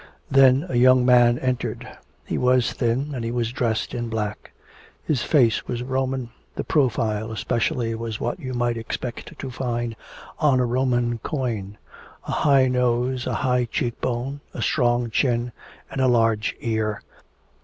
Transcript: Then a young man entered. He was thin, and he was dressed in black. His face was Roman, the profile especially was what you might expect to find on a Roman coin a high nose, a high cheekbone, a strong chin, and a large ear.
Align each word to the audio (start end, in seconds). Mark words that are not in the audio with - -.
Then 0.31 0.65
a 0.67 0.77
young 0.77 1.05
man 1.05 1.37
entered. 1.37 1.87
He 2.25 2.35
was 2.35 2.73
thin, 2.73 3.11
and 3.13 3.23
he 3.23 3.29
was 3.29 3.51
dressed 3.51 3.93
in 3.93 4.09
black. 4.09 4.51
His 5.05 5.21
face 5.21 5.67
was 5.67 5.83
Roman, 5.83 6.31
the 6.55 6.63
profile 6.63 7.31
especially 7.31 7.93
was 7.93 8.19
what 8.19 8.39
you 8.39 8.55
might 8.55 8.77
expect 8.77 9.37
to 9.37 9.51
find 9.51 9.95
on 10.39 10.59
a 10.59 10.65
Roman 10.65 11.19
coin 11.19 11.77
a 12.27 12.31
high 12.31 12.67
nose, 12.67 13.27
a 13.27 13.35
high 13.45 13.65
cheekbone, 13.65 14.41
a 14.55 14.63
strong 14.63 15.11
chin, 15.11 15.51
and 15.91 16.01
a 16.01 16.07
large 16.07 16.55
ear. 16.61 17.03